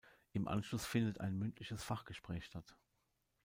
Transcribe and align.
Im 0.31 0.47
Anschluss 0.47 0.83
findet 0.83 1.21
ein 1.21 1.37
mündliches 1.37 1.83
Fachgespräch 1.83 2.45
statt. 2.45 2.75